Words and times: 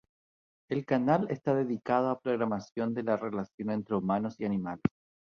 El 0.69 0.83
canal 0.87 1.27
está 1.29 1.53
dedicado 1.53 2.09
a 2.09 2.21
programación 2.21 2.95
de 2.95 3.03
la 3.03 3.17
relación 3.17 3.69
entre 3.69 3.95
humanos 3.97 4.33
y 4.39 4.45
animales. 4.45 4.81